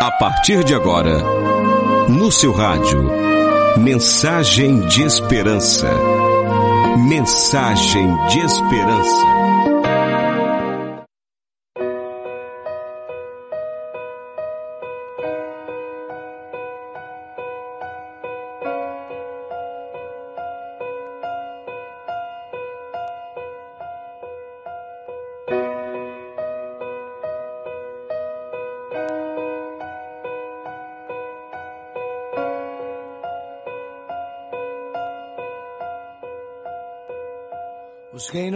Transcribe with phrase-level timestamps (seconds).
[0.00, 1.18] A partir de agora,
[2.08, 3.06] no seu rádio,
[3.76, 5.90] mensagem de esperança.
[7.06, 9.39] Mensagem de esperança.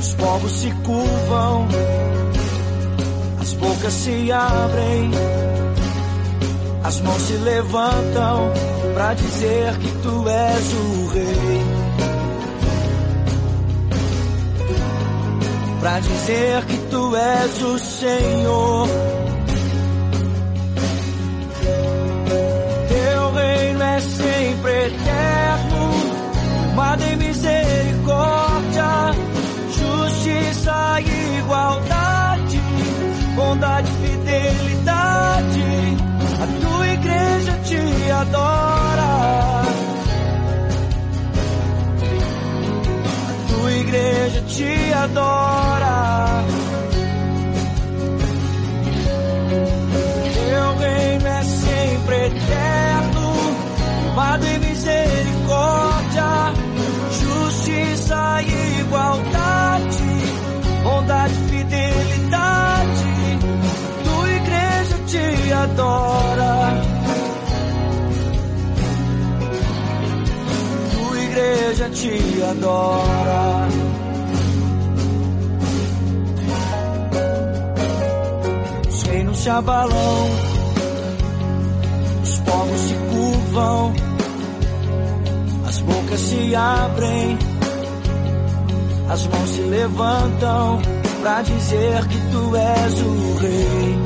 [0.00, 1.68] os povos se curvam,
[3.38, 5.10] as bocas se abrem,
[6.82, 8.50] as mãos se levantam
[8.94, 11.60] para dizer que tu és o rei.
[15.82, 18.88] Para dizer que tu és o Senhor.
[22.88, 25.90] Teu reino é sempre eterno,
[26.74, 28.49] Madre misericórdia
[30.60, 31.00] justiça
[31.38, 32.60] igualdade,
[33.34, 35.62] bondade fidelidade.
[36.42, 39.62] A tua igreja te adora.
[43.28, 45.39] A tua igreja te adora.
[72.62, 73.68] Adora.
[78.88, 80.30] Os reinos se abalam,
[82.22, 83.92] os povos se curvam,
[85.66, 87.38] as bocas se abrem
[89.10, 90.80] as mãos se levantam
[91.20, 93.98] para dizer que tu és o rei.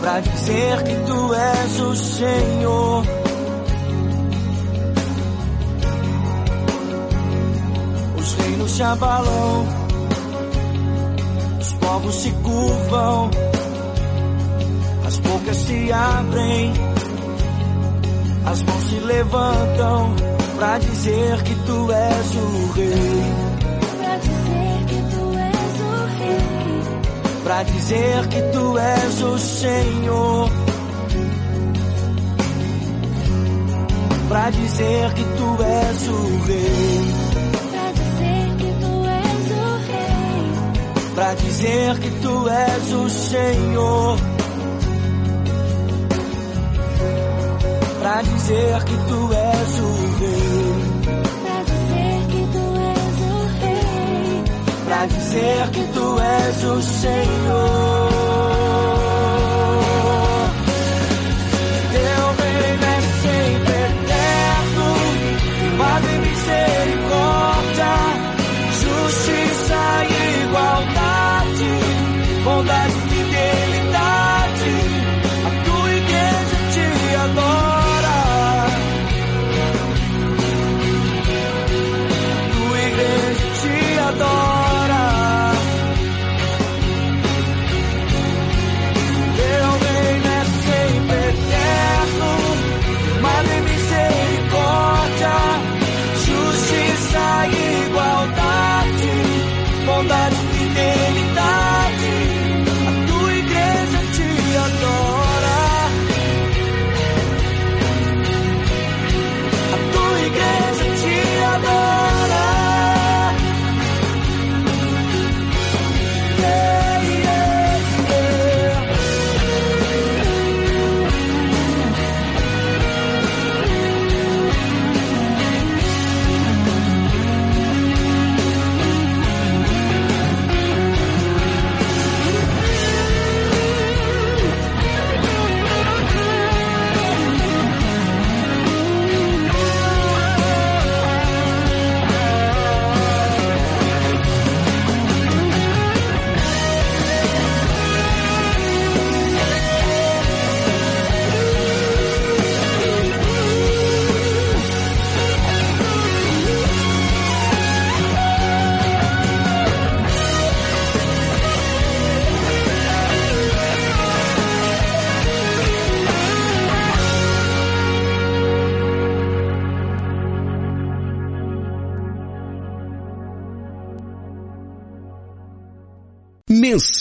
[0.00, 3.21] Para dizer que tu és o Senhor.
[8.62, 9.66] Os reinos se abalam,
[11.60, 13.30] os povos se curvam,
[15.04, 16.72] as bocas se abrem,
[18.46, 20.14] as mãos se levantam
[20.56, 23.22] pra dizer que tu és o rei.
[23.98, 27.42] Pra dizer que tu és o rei.
[27.42, 30.50] Pra dizer que tu és o Senhor.
[34.28, 37.21] Pra dizer que tu és o rei.
[41.14, 44.18] Pra dizer que tu és o Senhor.
[48.00, 51.12] Pra dizer que tu és o rei.
[51.42, 54.44] Pra dizer que tu és o rei.
[54.86, 58.01] Pra dizer que tu és o Senhor.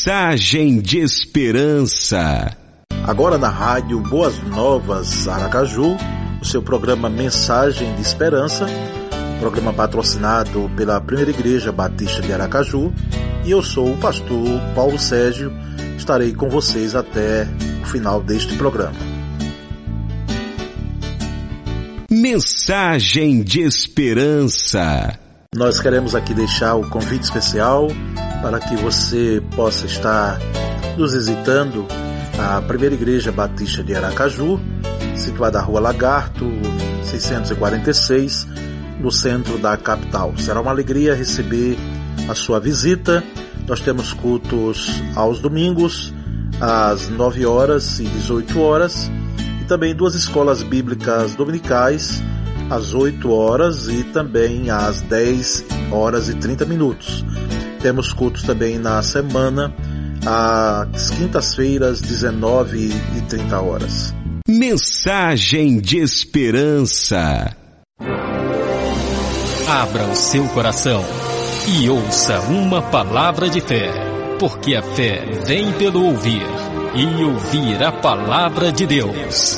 [0.03, 2.57] Mensagem de esperança.
[3.03, 5.95] Agora na rádio Boas Novas Aracaju,
[6.41, 8.65] o seu programa Mensagem de Esperança,
[9.39, 12.91] programa patrocinado pela Primeira Igreja Batista de Aracaju,
[13.45, 15.53] e eu sou o pastor Paulo Sérgio,
[15.95, 17.47] estarei com vocês até
[17.83, 18.97] o final deste programa.
[22.09, 25.19] Mensagem de esperança.
[25.55, 27.87] Nós queremos aqui deixar o convite especial
[28.41, 30.39] para que você possa estar
[30.97, 31.85] nos visitando
[32.39, 34.59] a Primeira Igreja Batista de Aracaju,
[35.15, 36.49] situada na Rua Lagarto,
[37.03, 38.47] 646,
[38.99, 40.33] no centro da capital.
[40.37, 41.77] Será uma alegria receber
[42.27, 43.23] a sua visita.
[43.67, 46.13] Nós temos cultos aos domingos,
[46.59, 49.11] às 9 horas e 18 horas,
[49.61, 52.23] e também duas escolas bíblicas dominicais,
[52.69, 57.23] às 8 horas e também às 10 horas e 30 minutos.
[57.81, 59.73] Temos cultos também na semana,
[60.23, 64.13] às quintas-feiras, 19 e 30 horas.
[64.47, 67.55] Mensagem de esperança.
[69.67, 71.03] Abra o seu coração
[71.67, 73.89] e ouça uma palavra de fé,
[74.39, 76.45] porque a fé vem pelo ouvir
[76.93, 79.57] e ouvir a palavra de Deus.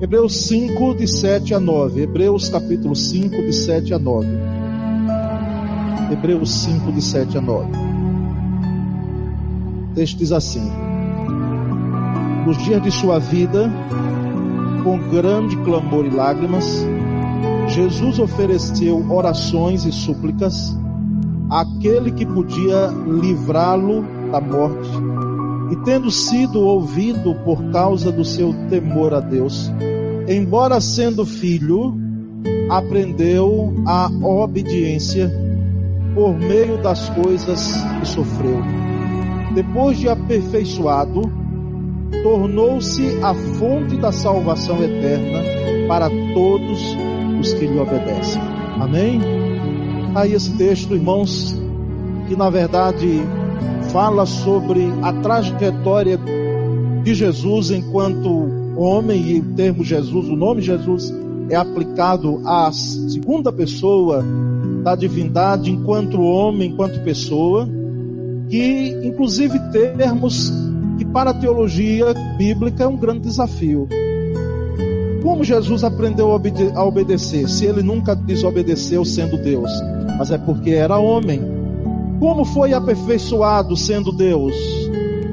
[0.00, 2.02] Hebreus 5, de 7 a 9.
[2.02, 4.63] Hebreus capítulo 5, de 7 a 9.
[6.10, 7.68] Hebreus 5, de 7 a 9.
[9.90, 10.70] O texto diz assim:
[12.46, 13.70] Nos dias de sua vida,
[14.82, 16.84] com grande clamor e lágrimas,
[17.68, 20.76] Jesus ofereceu orações e súplicas
[21.50, 24.90] àquele que podia livrá-lo da morte.
[25.70, 29.72] E tendo sido ouvido por causa do seu temor a Deus,
[30.28, 31.98] embora sendo filho,
[32.68, 35.43] aprendeu a obediência
[36.14, 38.62] por meio das coisas que sofreu.
[39.54, 41.22] Depois de aperfeiçoado,
[42.22, 45.40] tornou-se a fonte da salvação eterna
[45.88, 46.96] para todos
[47.40, 48.40] os que lhe obedecem.
[48.80, 49.20] Amém?
[50.14, 51.54] Aí esse texto, irmãos,
[52.28, 53.20] que na verdade
[53.92, 56.18] fala sobre a trajetória
[57.02, 61.12] de Jesus enquanto homem, e o termo Jesus, o nome Jesus,
[61.50, 64.24] é aplicado à segunda pessoa
[64.84, 67.66] da divindade enquanto homem, enquanto pessoa,
[68.50, 70.52] que inclusive termos
[70.98, 73.88] que para a teologia bíblica é um grande desafio.
[75.22, 76.40] Como Jesus aprendeu a,
[76.74, 79.70] a obedecer, se ele nunca desobedeceu sendo Deus,
[80.18, 81.40] mas é porque era homem?
[82.20, 84.54] Como foi aperfeiçoado sendo Deus?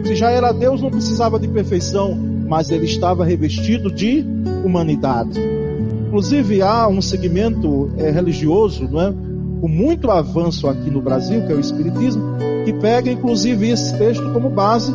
[0.06, 2.18] Se já era Deus, não precisava de perfeição,
[2.48, 4.26] mas ele estava revestido de
[4.64, 5.40] humanidade.
[6.08, 9.31] Inclusive, há um segmento é, religioso, não é?
[9.62, 12.24] Com muito avanço aqui no Brasil, que é o Espiritismo,
[12.66, 14.92] que pega inclusive esse texto como base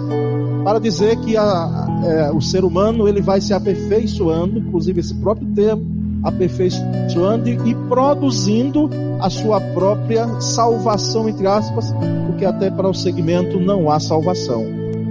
[0.64, 5.46] para dizer que a, é, o ser humano ele vai se aperfeiçoando, inclusive esse próprio
[5.54, 5.86] termo,
[6.24, 11.94] aperfeiçoando e, produzindo a sua própria salvação, entre aspas,
[12.26, 14.64] porque até para o segmento não há salvação,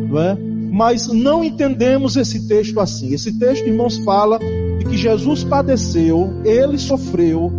[0.09, 0.37] não é?
[0.71, 3.13] Mas não entendemos esse texto assim.
[3.13, 4.37] Esse texto, irmãos, fala
[4.77, 7.49] de que Jesus padeceu, ele sofreu,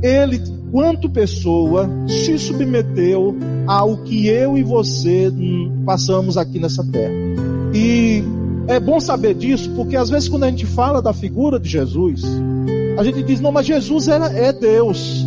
[0.00, 3.36] ele, quanto pessoa, se submeteu
[3.66, 7.12] ao que eu e você hum, passamos aqui nessa terra.
[7.74, 8.22] E
[8.66, 12.22] é bom saber disso, porque às vezes quando a gente fala da figura de Jesus,
[12.96, 15.26] a gente diz, não, mas Jesus era, é Deus.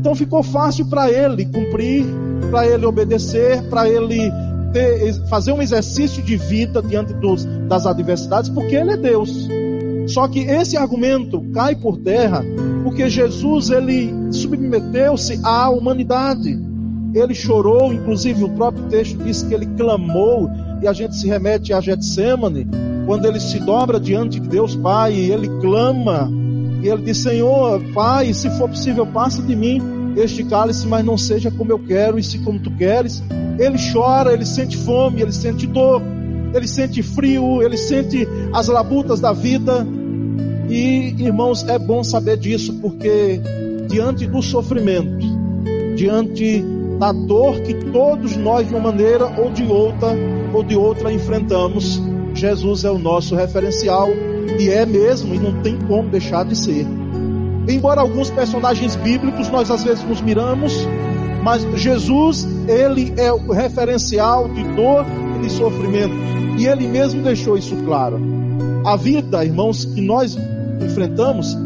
[0.00, 2.04] Então ficou fácil para ele cumprir,
[2.50, 4.30] para ele obedecer, para ele
[4.72, 9.48] ter, fazer um exercício de vida diante dos, das adversidades, porque ele é Deus.
[10.08, 12.44] Só que esse argumento cai por terra
[12.92, 16.60] porque Jesus ele submeteu-se à humanidade.
[17.14, 20.50] Ele chorou, inclusive o próprio texto diz que ele clamou
[20.82, 22.68] e a gente se remete a Getsemane,
[23.06, 26.30] quando ele se dobra diante de Deus Pai e ele clama,
[26.82, 29.80] e ele diz: Senhor, Pai, se for possível, passa de mim
[30.14, 33.22] este cálice, mas não seja como eu quero e se como tu queres.
[33.58, 36.02] Ele chora, ele sente fome, ele sente dor,
[36.52, 39.86] ele sente frio, ele sente as labutas da vida.
[40.72, 43.38] E, irmãos, é bom saber disso, porque
[43.90, 45.18] diante do sofrimento,
[45.94, 46.64] diante
[46.98, 50.08] da dor que todos nós, de uma maneira ou de outra,
[50.50, 52.00] ou de outra, enfrentamos,
[52.32, 54.08] Jesus é o nosso referencial,
[54.58, 56.86] e é mesmo, e não tem como deixar de ser.
[57.68, 60.72] Embora alguns personagens bíblicos nós às vezes nos miramos,
[61.44, 65.04] mas Jesus, ele é o referencial de dor
[65.36, 66.14] e de sofrimento,
[66.58, 68.18] e ele mesmo deixou isso claro.
[68.86, 70.34] A vida, irmãos, que nós
[70.84, 71.56] enfrentamos,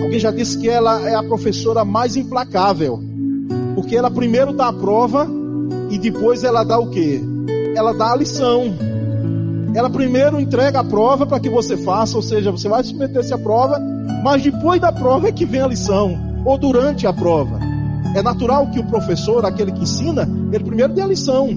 [0.00, 3.02] alguém já disse que ela é a professora mais implacável
[3.76, 5.28] porque ela primeiro dá a prova
[5.90, 7.20] e depois ela dá o quê?
[7.76, 8.74] Ela dá a lição.
[9.74, 13.38] Ela primeiro entrega a prova para que você faça, ou seja, você vai submeter-se à
[13.38, 13.78] prova,
[14.24, 17.60] mas depois da prova é que vem a lição, ou durante a prova.
[18.14, 21.50] É natural que o professor, aquele que ensina, ele primeiro dê a lição,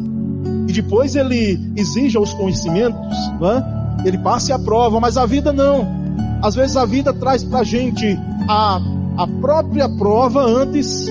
[0.67, 4.03] e depois ele exija os conhecimentos, né?
[4.03, 5.98] ele passe a prova, mas a vida não.
[6.41, 8.17] Às vezes a vida traz para a gente
[8.47, 8.81] a,
[9.17, 11.07] a própria prova antes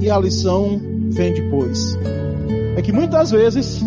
[0.00, 1.96] e a lição vem depois.
[2.76, 3.82] É que muitas vezes,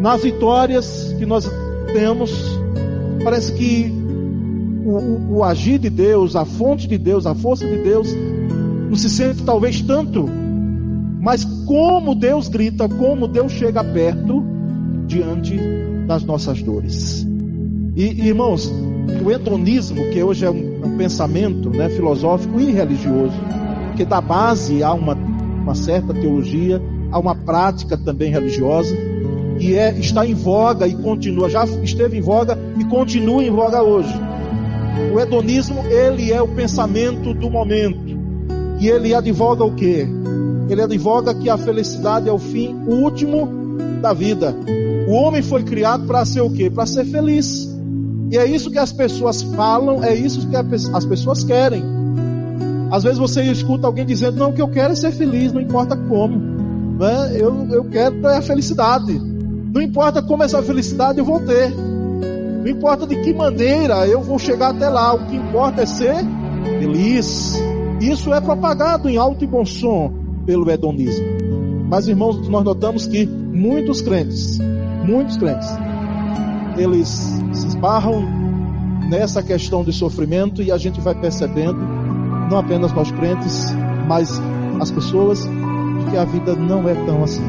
[0.00, 1.50] nas vitórias que nós
[1.92, 2.30] temos,
[3.24, 3.90] parece que
[4.84, 8.08] o, o, o agir de Deus, a fonte de Deus, a força de Deus,
[8.88, 10.28] não se sente talvez tanto,
[11.18, 14.44] mas como Deus grita, como Deus chega perto
[15.06, 15.56] diante
[16.06, 17.26] das nossas dores.
[17.94, 18.72] E, irmãos,
[19.22, 23.34] o hedonismo, que hoje é um, um pensamento né, filosófico e religioso,
[23.96, 26.80] que dá base a uma, uma certa teologia,
[27.10, 28.96] a uma prática também religiosa,
[29.60, 33.82] e é, está em voga e continua, já esteve em voga e continua em voga
[33.82, 34.14] hoje.
[35.14, 38.18] O hedonismo, ele é o pensamento do momento.
[38.80, 40.06] E ele advoga o quê?
[40.68, 43.48] Ele advoga que a felicidade é o fim último
[44.00, 44.56] da vida.
[45.06, 46.70] O homem foi criado para ser o quê?
[46.70, 47.71] Para ser feliz.
[48.32, 51.84] E é isso que as pessoas falam, é isso que as pessoas querem.
[52.90, 55.60] Às vezes você escuta alguém dizendo: Não, o que eu quero é ser feliz, não
[55.60, 56.38] importa como.
[56.98, 57.36] Né?
[57.38, 59.20] Eu, eu quero é a felicidade.
[59.20, 61.74] Não importa como essa felicidade eu vou ter.
[61.74, 65.12] Não importa de que maneira eu vou chegar até lá.
[65.12, 66.24] O que importa é ser
[66.80, 67.54] feliz.
[68.00, 70.10] Isso é propagado em alto e bom som
[70.46, 71.26] pelo hedonismo.
[71.86, 74.58] Mas, irmãos, nós notamos que muitos crentes,
[75.04, 75.68] muitos crentes,
[76.78, 77.41] eles
[77.82, 78.22] se esbarram
[79.08, 81.78] nessa questão de sofrimento e a gente vai percebendo,
[82.48, 83.66] não apenas nós crentes,
[84.06, 84.40] mas
[84.80, 85.48] as pessoas,
[86.08, 87.42] que a vida não é tão assim.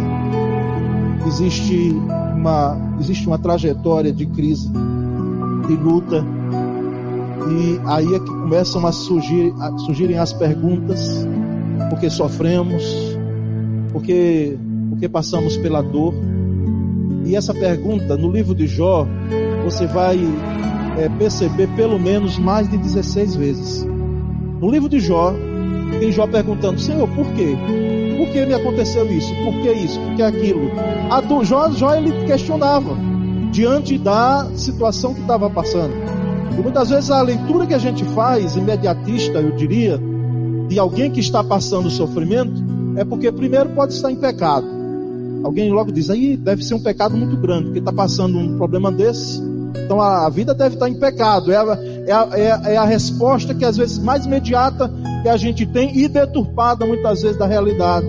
[1.28, 1.96] Existe
[2.36, 4.68] uma, existe uma trajetória de crise,
[5.68, 6.26] de luta,
[7.48, 11.28] e aí é que começam a surgir a surgirem as perguntas:
[11.92, 12.84] por que sofremos?
[13.92, 14.58] Por que,
[14.90, 16.16] por que passamos pela dor?
[17.26, 19.08] E essa pergunta, no livro de Jó,
[19.64, 20.20] você vai
[20.98, 23.88] é, perceber pelo menos mais de 16 vezes.
[24.60, 25.34] No livro de Jó,
[26.00, 27.56] tem Jó perguntando: Senhor, por quê?
[28.18, 29.34] Por que me aconteceu isso?
[29.44, 30.00] Por que isso?
[30.00, 30.72] Por que aquilo?
[31.10, 32.96] A do Jó, Jó ele questionava
[33.52, 35.94] diante da situação que estava passando.
[36.58, 40.00] E muitas vezes a leitura que a gente faz, imediatista, eu diria,
[40.68, 42.64] de alguém que está passando sofrimento,
[42.96, 44.68] é porque primeiro pode estar em pecado.
[45.44, 48.92] Alguém logo diz, aí deve ser um pecado muito grande, porque está passando um problema
[48.92, 49.42] desse.
[49.86, 51.52] Então a, vida deve estar em pecado.
[51.52, 55.30] É a, é, a, é, a, é a resposta que às vezes mais imediata que
[55.30, 58.08] a gente tem e deturpada muitas vezes da realidade.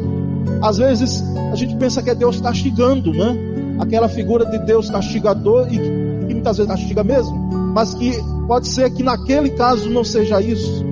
[0.63, 3.37] Às vezes a gente pensa que é Deus castigando, né?
[3.79, 7.37] Aquela figura de Deus castigador e que muitas vezes castiga mesmo,
[7.75, 8.13] mas que
[8.47, 10.85] pode ser que naquele caso não seja isso.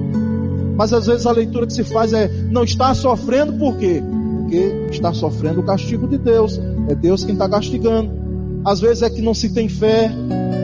[0.76, 4.02] Mas às vezes a leitura que se faz é não está sofrendo por quê?
[4.52, 6.60] porque está sofrendo o castigo de Deus.
[6.88, 8.21] É Deus quem está castigando.
[8.64, 10.10] Às vezes é que não se tem fé,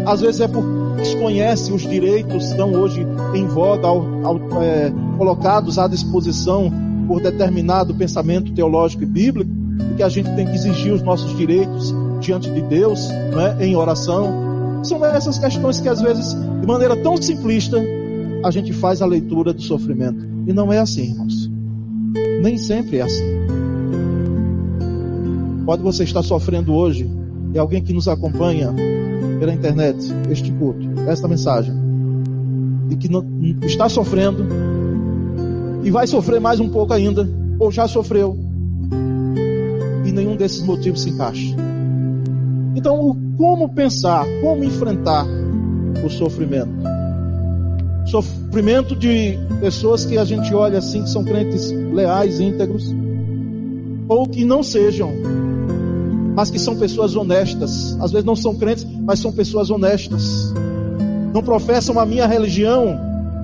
[0.07, 4.93] às vezes é porque desconhece os direitos que estão hoje em voga, ao, ao, é,
[5.17, 6.73] colocados à disposição
[7.07, 9.50] por determinado pensamento teológico e bíblico,
[9.97, 14.83] que a gente tem que exigir os nossos direitos diante de Deus, né, em oração.
[14.83, 17.78] São essas questões que às vezes, de maneira tão simplista,
[18.45, 20.25] a gente faz a leitura do sofrimento.
[20.47, 21.50] E não é assim, irmãos.
[22.40, 23.25] Nem sempre é assim.
[25.64, 27.09] Pode você estar sofrendo hoje
[27.52, 28.75] e alguém que nos acompanha
[29.38, 29.99] pela internet,
[30.31, 31.73] este culto, esta mensagem,
[32.90, 33.25] e que não,
[33.62, 34.47] está sofrendo
[35.83, 37.28] e vai sofrer mais um pouco ainda,
[37.59, 38.37] ou já sofreu,
[40.05, 41.55] e nenhum desses motivos se encaixa.
[42.75, 45.26] Então, como pensar, como enfrentar
[46.05, 46.71] o sofrimento?
[48.07, 52.95] Sofrimento de pessoas que a gente olha assim, que são crentes leais, íntegros,
[54.09, 55.11] ou que não sejam,
[56.38, 57.99] mas que são pessoas honestas.
[58.00, 60.54] Às vezes não são crentes, mas são pessoas honestas.
[61.35, 62.97] Não professam a minha religião,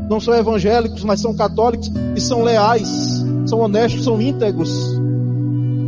[0.08, 4.96] não são evangélicos, mas são católicos e são leais, são honestos, são íntegros,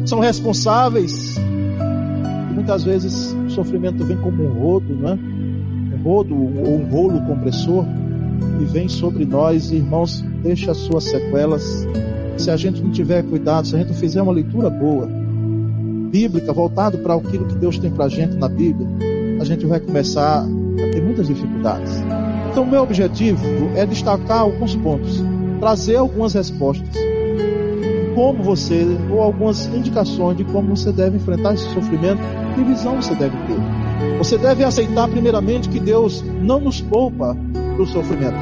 [0.05, 1.37] são responsáveis.
[1.37, 5.17] E muitas vezes o sofrimento vem como um rodo, né?
[5.95, 7.85] Um rodo ou um rolo compressor
[8.61, 11.87] e vem sobre nós, irmãos, deixa as suas sequelas.
[12.37, 15.09] Se a gente não tiver cuidado, se a gente não fizer uma leitura boa,
[16.17, 18.89] bíblica, voltado para aquilo que Deus tem para a gente na Bíblia,
[19.39, 21.93] a gente vai começar a ter muitas dificuldades.
[22.51, 23.45] Então, meu objetivo
[23.75, 25.23] é destacar alguns pontos,
[25.61, 26.89] trazer algumas respostas.
[28.15, 32.23] como você, ou algumas indicações de como você deve enfrentar esse sofrimento,
[32.55, 34.17] que visão você deve ter.
[34.17, 37.37] Você deve aceitar primeiramente que Deus não nos poupa
[37.77, 38.39] do sofrimento,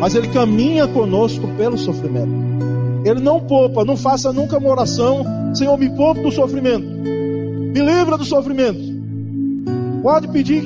[0.00, 2.32] mas Ele caminha conosco pelo sofrimento.
[3.04, 8.16] Ele não poupa, não faça nunca uma oração, Senhor, me poupe do sofrimento, me livra
[8.16, 8.80] do sofrimento.
[10.02, 10.62] Pode pedir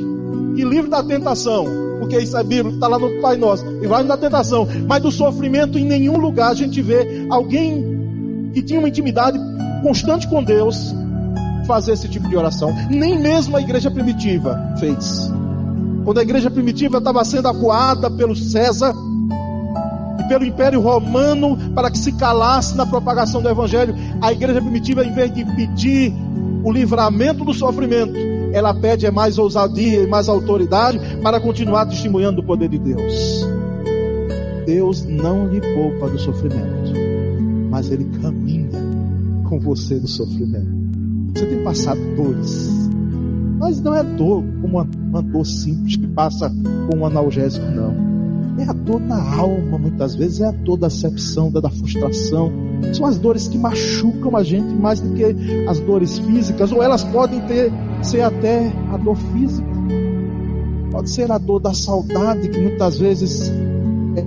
[0.55, 1.67] que livre da tentação,
[2.01, 5.11] porque isso é bíblico, está lá no Pai Nosso, e vai da tentação, mas do
[5.11, 9.39] sofrimento em nenhum lugar a gente vê alguém que tinha uma intimidade
[9.83, 10.95] constante com Deus
[11.67, 12.75] fazer esse tipo de oração.
[12.89, 15.31] Nem mesmo a igreja primitiva fez.
[16.05, 18.95] Quando a igreja primitiva estava sendo acuada pelo César
[20.27, 25.13] pelo Império Romano para que se calasse na propagação do Evangelho, a igreja primitiva, em
[25.13, 26.13] vez de pedir
[26.65, 28.15] o livramento do sofrimento,
[28.53, 33.47] ela pede é mais ousadia e mais autoridade para continuar testemunhando do poder de Deus.
[34.67, 36.93] Deus não lhe poupa do sofrimento,
[37.71, 38.81] mas Ele caminha
[39.45, 40.75] com você no sofrimento.
[41.35, 42.89] Você tem passado dores,
[43.59, 46.51] mas não é dor como uma, uma dor simples que passa
[46.89, 48.06] com um analgésico, não.
[48.59, 52.51] É a dor na alma, muitas vezes, é a dor da decepção, da, da frustração.
[52.93, 55.25] São as dores que machucam a gente mais do que
[55.69, 57.71] as dores físicas, ou elas podem ter,
[58.03, 59.69] ser até a dor física.
[60.91, 63.53] Pode ser a dor da saudade, que muitas vezes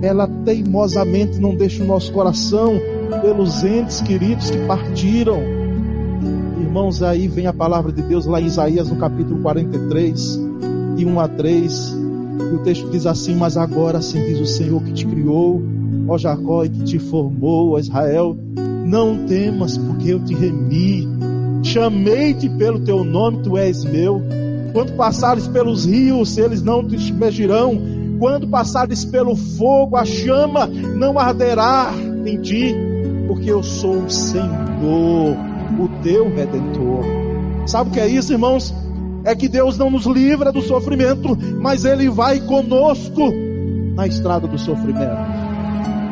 [0.02, 2.74] ela teimosamente não deixa o nosso coração
[3.22, 5.40] pelos entes queridos que partiram.
[6.60, 10.40] Irmãos, aí vem a palavra de Deus lá em Isaías no capítulo 43,
[10.96, 12.09] de 1 a 3.
[12.40, 15.62] E o texto diz assim: Mas agora assim diz o Senhor que te criou,
[16.08, 18.36] ó Jacó, e que te formou, ó Israel,
[18.84, 21.08] não temas, porque eu te remi.
[21.62, 24.22] Chamei-te pelo teu nome, tu és meu.
[24.72, 27.78] Quando passares pelos rios, eles não te submergirão.
[28.18, 31.92] Quando passares pelo fogo, a chama não arderá
[32.26, 32.74] em ti,
[33.26, 35.36] porque eu sou o Senhor,
[35.78, 37.04] o teu redentor.
[37.66, 38.74] Sabe o que é isso, irmãos?
[39.24, 43.32] É que Deus não nos livra do sofrimento, mas Ele vai conosco
[43.94, 45.16] na estrada do sofrimento.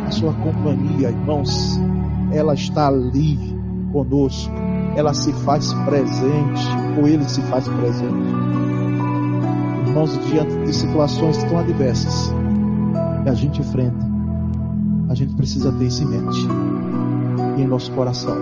[0.07, 1.79] A sua companhia, irmãos,
[2.33, 3.39] ela está ali
[3.93, 4.53] conosco.
[4.95, 6.63] Ela se faz presente,
[6.99, 8.35] ou Ele se faz presente.
[9.87, 12.33] Irmãos, diante de situações tão adversas
[13.23, 14.07] que a gente enfrenta,
[15.09, 16.47] a gente precisa ter isso em mente
[17.57, 18.37] e em nosso coração.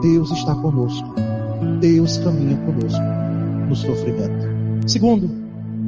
[0.00, 1.14] Deus está conosco.
[1.80, 3.15] Deus caminha conosco
[3.68, 4.46] no sofrimento.
[4.86, 5.30] Segundo,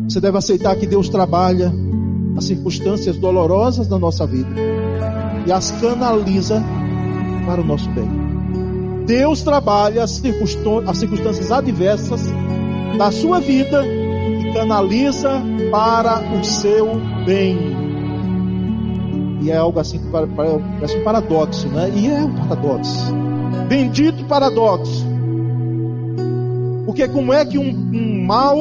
[0.08, 1.72] você deve aceitar que Deus trabalha
[2.36, 4.48] as circunstâncias dolorosas da nossa vida
[5.46, 6.62] e as canaliza
[7.46, 8.08] para o nosso bem.
[9.06, 10.22] Deus trabalha as,
[10.86, 12.22] as circunstâncias adversas
[12.98, 17.56] da sua vida e canaliza para o seu bem.
[19.40, 21.90] E é algo assim que parece um paradoxo, né?
[21.94, 23.14] E é um paradoxo.
[23.68, 25.07] Bendito paradoxo.
[26.88, 28.56] Porque como é que um, um mal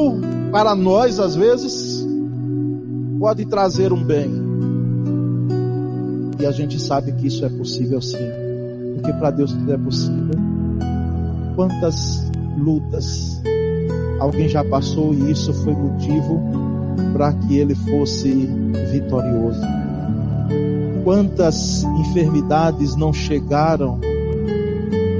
[0.51, 2.05] para nós, às vezes,
[3.17, 4.29] pode trazer um bem?
[6.37, 8.17] E a gente sabe que isso é possível sim.
[8.95, 10.33] Porque para Deus tudo é possível.
[11.55, 13.41] Quantas lutas
[14.19, 16.41] alguém já passou e isso foi motivo
[17.13, 18.29] para que ele fosse
[18.91, 19.61] vitorioso.
[21.05, 24.01] Quantas enfermidades não chegaram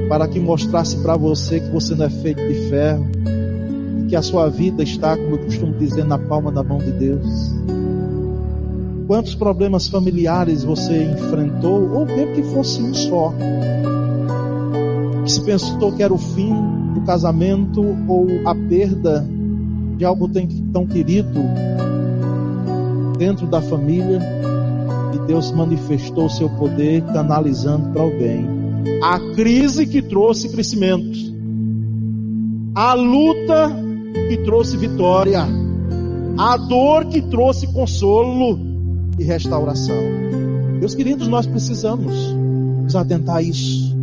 [0.08, 3.06] para que mostrasse para você que você não é feito de ferro
[4.08, 7.54] que a sua vida está, como eu costumo dizer, na palma da mão de Deus.
[9.06, 13.34] Quantos problemas familiares você enfrentou, ou mesmo que fosse um só,
[15.26, 16.54] se pensou que era o fim
[16.94, 19.26] do casamento ou a perda
[19.98, 20.28] de algo
[20.72, 21.40] tão querido
[23.18, 24.20] dentro da família,
[25.14, 28.57] e Deus manifestou o seu poder canalizando para bem.
[29.02, 31.18] A crise que trouxe crescimento,
[32.74, 33.70] a luta
[34.28, 35.44] que trouxe vitória,
[36.38, 38.58] a dor que trouxe consolo
[39.18, 39.96] e restauração.
[40.78, 42.14] Meus queridos, nós precisamos
[42.82, 43.96] nos atentar a isso.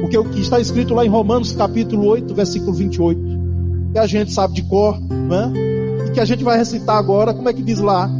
[0.00, 3.20] Porque o que está escrito lá em Romanos capítulo 8, versículo 28,
[3.92, 5.52] que a gente sabe de cor, né?
[6.06, 8.10] E que a gente vai recitar agora, como é que diz lá?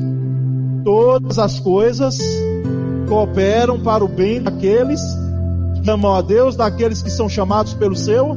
[0.85, 2.19] Todas as coisas
[3.09, 5.01] cooperam para o bem daqueles
[5.87, 8.35] que amam a Deus, daqueles que são chamados pelo seu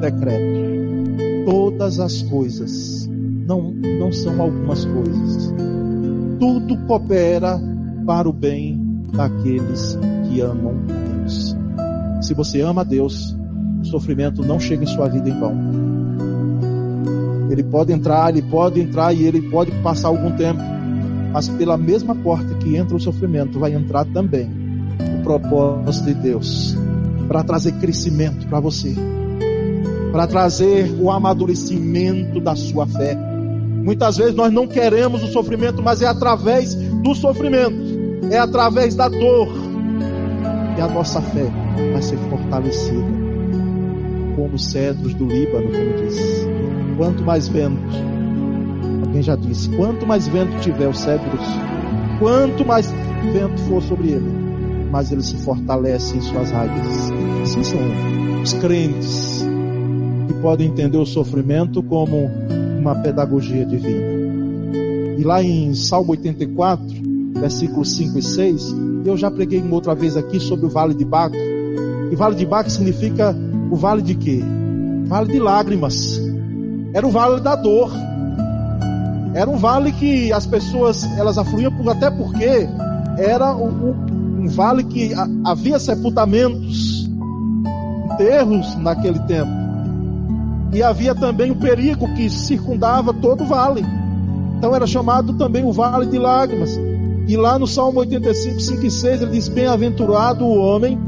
[0.00, 1.44] decreto.
[1.46, 3.08] Todas as coisas,
[3.46, 5.54] não, não são algumas coisas.
[6.40, 7.60] Tudo coopera
[8.04, 9.96] para o bem daqueles
[10.28, 11.56] que amam Deus.
[12.22, 13.36] Se você ama a Deus,
[13.82, 15.56] o sofrimento não chega em sua vida em vão.
[17.50, 20.60] Ele pode entrar, ele pode entrar e ele pode passar algum tempo,
[21.32, 24.59] mas pela mesma porta que entra o sofrimento, vai entrar também
[25.38, 26.76] propósito de Deus
[27.28, 28.94] para trazer crescimento para você,
[30.10, 33.16] para trazer o amadurecimento da sua fé.
[33.84, 37.80] Muitas vezes nós não queremos o sofrimento, mas é através do sofrimento,
[38.30, 39.48] é através da dor
[40.74, 41.46] que a nossa fé
[41.92, 43.20] vai ser fortalecida.
[44.34, 46.46] Como os cedros do Líbano, como diz.
[46.96, 47.80] Quanto mais vento,
[49.04, 51.40] alguém já disse, quanto mais vento tiver os cedros,
[52.18, 52.92] quanto mais
[53.32, 54.49] vento for sobre ele,
[54.90, 57.10] mais ele se fortalece em suas raízes.
[57.42, 57.80] Assim são
[58.42, 59.44] os crentes
[60.26, 62.30] que podem entender o sofrimento como
[62.78, 64.20] uma pedagogia divina.
[65.18, 66.86] E lá em Salmo 84,
[67.34, 68.74] versículos 5 e 6,
[69.04, 71.36] eu já preguei uma outra vez aqui sobre o Vale de Baco.
[71.36, 73.36] E Vale de Baco significa
[73.70, 74.42] o vale de quê?
[75.04, 76.20] Vale de lágrimas.
[76.92, 77.90] Era o vale da dor.
[79.32, 82.68] Era um vale que as pessoas elas afluíam até porque
[83.16, 83.94] era um,
[84.40, 85.12] um vale que
[85.44, 87.08] havia sepultamentos,
[88.12, 89.50] enterros naquele tempo.
[90.72, 93.84] E havia também o perigo que circundava todo o vale.
[94.56, 96.78] Então era chamado também o vale de lágrimas.
[97.28, 100.98] E lá no Salmo 85, 5 e 6, ele diz: Bem-aventurado o homem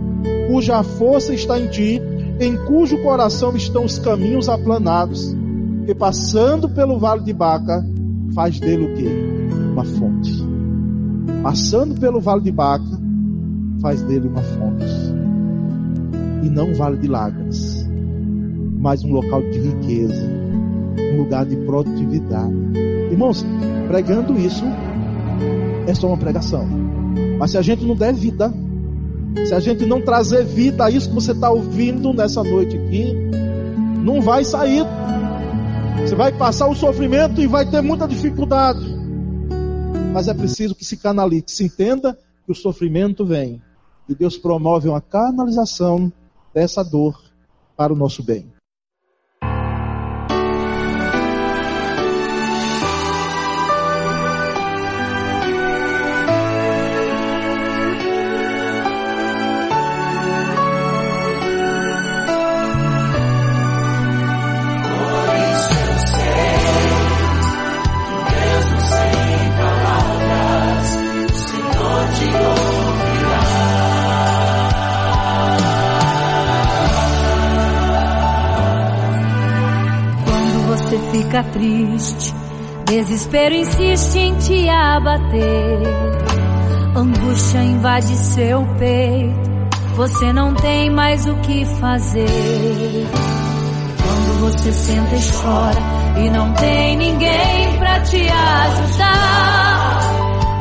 [0.51, 2.03] cuja força está em ti,
[2.39, 5.35] em cujo coração estão os caminhos aplanados,
[5.87, 7.85] que passando pelo vale de Baca,
[8.35, 9.09] faz dele o quê?
[9.73, 10.33] Uma fonte.
[11.43, 13.02] Passando pelo vale de Baca,
[13.83, 14.87] faz dele uma fonte.
[16.43, 17.87] E não um vale de lágrimas,
[18.79, 20.25] mas um local de riqueza,
[21.13, 22.55] um lugar de produtividade.
[23.11, 23.45] Irmãos,
[23.89, 24.65] pregando isso,
[25.87, 26.67] é só uma pregação.
[27.39, 28.53] Mas se a gente não der vida,
[29.47, 33.15] se a gente não trazer vida a isso que você está ouvindo nessa noite aqui,
[34.03, 34.85] não vai sair.
[36.01, 38.85] Você vai passar o sofrimento e vai ter muita dificuldade.
[40.13, 43.61] Mas é preciso que se canalize, que se entenda que o sofrimento vem.
[44.09, 46.13] E Deus promove uma canalização
[46.53, 47.23] dessa dor
[47.77, 48.53] para o nosso bem.
[81.33, 82.35] Fica triste,
[82.85, 85.79] desespero insiste em te abater.
[86.95, 89.51] Angústia invade seu peito,
[89.97, 93.07] você não tem mais o que fazer.
[94.03, 95.81] Quando você senta e chora
[96.23, 100.01] e não tem ninguém pra te ajudar,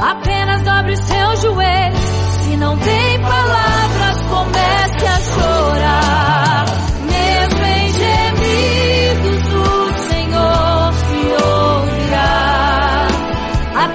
[0.09, 1.99] apenas dobre os seus joelhos.
[2.43, 3.40] Se não tem palavras,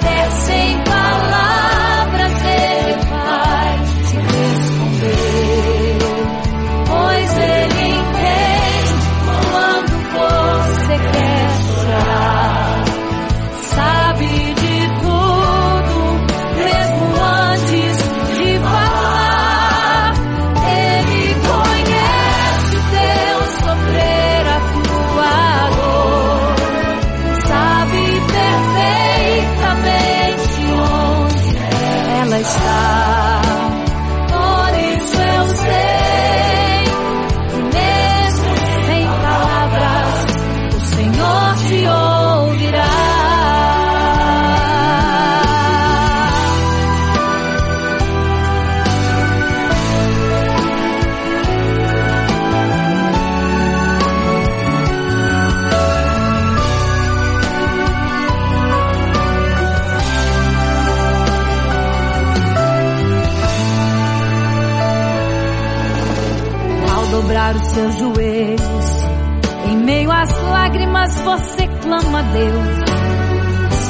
[0.07, 0.46] Até
[67.77, 69.05] seus joelhos,
[69.67, 72.69] em meio às lágrimas você clama a Deus.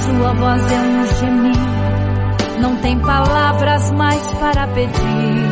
[0.02, 5.46] Sua voz é um gemido, não tem palavras mais para pedir.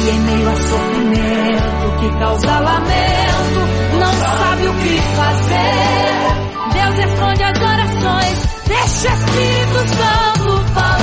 [0.00, 3.60] E em meio a sofrimento que causa lamento,
[4.00, 6.14] não sabe o que fazer.
[6.72, 10.93] Deus responde às orações, deixa o Espírito Santo falar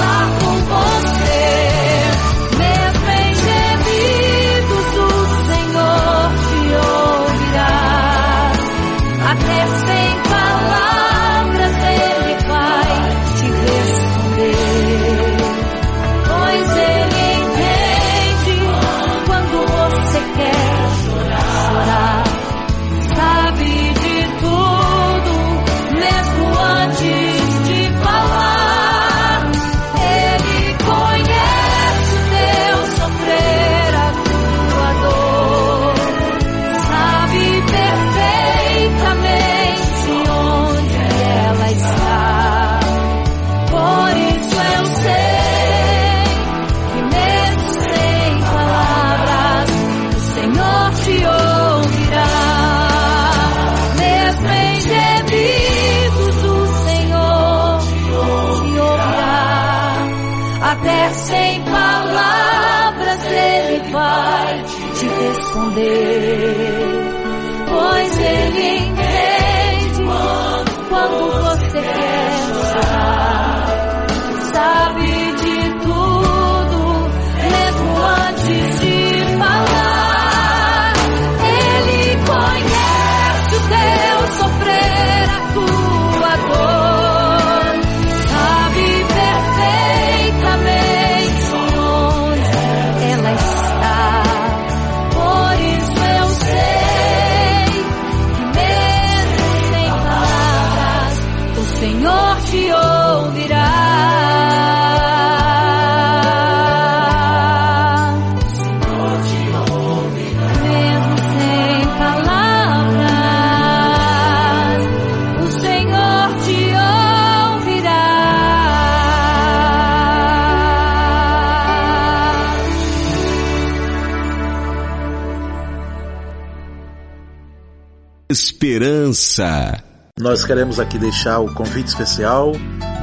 [128.32, 129.84] Esperança.
[130.18, 132.54] Nós queremos aqui deixar o convite especial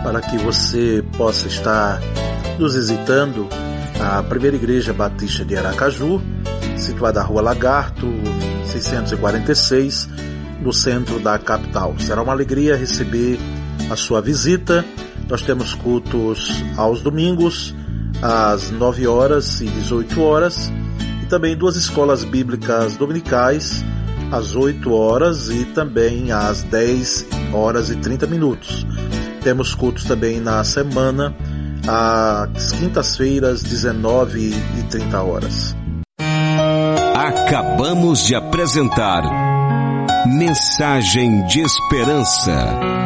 [0.03, 2.01] para que você possa estar
[2.59, 3.47] nos visitando
[4.01, 6.23] a Primeira Igreja Batista de Aracaju,
[6.79, 8.07] situada na Rua Lagarto,
[8.73, 10.09] 646,
[10.63, 11.95] no centro da capital.
[11.99, 13.39] Será uma alegria receber
[13.91, 14.83] a sua visita.
[15.29, 17.75] Nós temos cultos aos domingos,
[18.23, 20.73] às 9 horas e 18 horas,
[21.23, 23.85] e também duas escolas bíblicas dominicais,
[24.31, 28.87] às 8 horas e também às 10 horas e 30 minutos.
[29.43, 31.35] Temos cultos também na semana,
[31.87, 35.77] às quintas-feiras, 19 e 30 horas.
[37.15, 39.23] Acabamos de apresentar
[40.27, 42.98] Mensagem de Esperança.